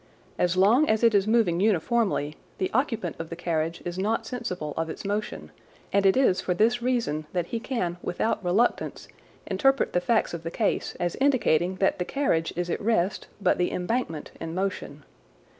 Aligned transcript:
As 0.39 0.57
long 0.57 0.89
as 0.89 1.03
it 1.03 1.13
is 1.13 1.27
moving 1.27 1.59
unifromly, 1.61 2.35
the 2.57 2.71
occupant 2.73 3.15
of 3.19 3.29
the 3.29 3.35
carriage 3.35 3.83
is 3.85 3.99
not 3.99 4.25
sensible 4.25 4.73
of 4.75 4.89
its 4.89 5.05
motion, 5.05 5.51
and 5.93 6.07
it 6.07 6.17
is 6.17 6.41
for 6.41 6.55
this 6.55 6.81
reason 6.81 7.27
that 7.33 7.45
he 7.45 7.59
can 7.59 7.97
without 8.01 8.43
reluctance 8.43 9.07
interpret 9.45 9.93
the 9.93 10.01
facts 10.01 10.33
of 10.33 10.41
the 10.41 10.49
case 10.49 10.95
as 10.99 11.15
indicating 11.17 11.75
that 11.75 11.99
the 11.99 12.05
carriage 12.05 12.51
is 12.55 12.67
at 12.67 12.81
rest, 12.81 13.27
but 13.39 13.59
the 13.59 13.71
embankment 13.71 14.31
in 14.39 14.55
motion. 14.55 15.03